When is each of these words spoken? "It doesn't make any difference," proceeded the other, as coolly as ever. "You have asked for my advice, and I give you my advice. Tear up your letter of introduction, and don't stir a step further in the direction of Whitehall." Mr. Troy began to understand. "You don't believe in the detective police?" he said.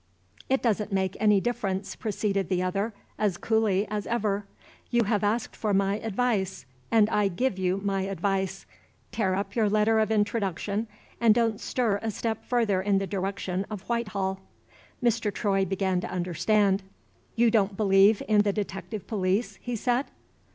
"It 0.49 0.63
doesn't 0.63 0.91
make 0.91 1.15
any 1.19 1.39
difference," 1.39 1.95
proceeded 1.95 2.49
the 2.49 2.63
other, 2.63 2.91
as 3.19 3.37
coolly 3.37 3.87
as 3.87 4.07
ever. 4.07 4.47
"You 4.89 5.03
have 5.03 5.23
asked 5.23 5.55
for 5.55 5.75
my 5.75 5.99
advice, 5.99 6.65
and 6.89 7.07
I 7.11 7.27
give 7.27 7.59
you 7.59 7.79
my 7.83 8.01
advice. 8.01 8.65
Tear 9.11 9.35
up 9.35 9.55
your 9.55 9.69
letter 9.69 9.99
of 9.99 10.09
introduction, 10.09 10.87
and 11.19 11.35
don't 11.35 11.59
stir 11.61 11.99
a 12.01 12.09
step 12.09 12.43
further 12.43 12.81
in 12.81 12.97
the 12.97 13.05
direction 13.05 13.63
of 13.69 13.83
Whitehall." 13.87 14.39
Mr. 15.03 15.31
Troy 15.31 15.65
began 15.65 16.01
to 16.01 16.09
understand. 16.09 16.81
"You 17.35 17.51
don't 17.51 17.77
believe 17.77 18.23
in 18.27 18.41
the 18.41 18.51
detective 18.53 19.05
police?" 19.05 19.59
he 19.61 19.75
said. 19.75 20.07